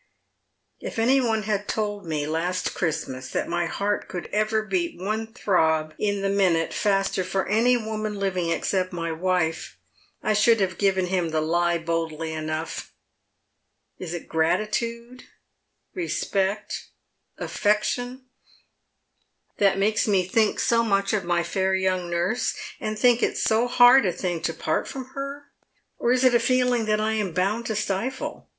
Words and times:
"If 0.79 0.97
any 0.97 1.21
one 1.21 1.43
had 1.43 1.67
told 1.67 2.07
me 2.07 2.25
last 2.25 2.73
Christmas 2.73 3.29
that 3.29 3.47
my 3.47 3.67
heart 3.67 4.07
could 4.07 4.25
ever 4.33 4.63
beat 4.63 4.99
one 4.99 5.31
throb 5.31 5.93
in 5.99 6.21
the 6.23 6.29
minute 6.29 6.73
faster 6.73 7.23
for 7.23 7.47
any 7.47 7.77
woman 7.77 8.15
living 8.15 8.49
except 8.49 8.91
my 8.91 9.11
wife, 9.11 9.77
1 10.21 10.33
should 10.33 10.59
have 10.59 10.79
given 10.79 11.05
him 11.05 11.29
the 11.29 11.39
lie 11.39 11.77
boldly 11.77 12.33
enough. 12.33 12.93
Is 13.99 14.15
it 14.15 14.27
gratitude— 14.27 15.25
respect— 15.93 16.87
aifection— 17.39 18.21
that 19.59 19.77
makes 19.77 20.07
me 20.07 20.25
think 20.25 20.59
so 20.59 20.81
much 20.83 21.13
of 21.13 21.23
my 21.25 21.43
fair 21.43 21.75
young 21.75 22.09
nurse, 22.09 22.55
and 22.79 22.97
think 22.97 23.21
it 23.21 23.37
so 23.37 23.67
hard 23.67 24.07
a 24.07 24.11
thing 24.11 24.41
to 24.41 24.53
part 24.55 24.87
from 24.87 25.09
her? 25.09 25.43
Or 25.99 26.11
is 26.11 26.23
it 26.23 26.33
a 26.33 26.39
feeling 26.39 26.85
that 26.85 26.99
I 26.99 27.11
am 27.11 27.33
bound 27.35 27.67
to 27.67 27.75
stifle 27.75 28.47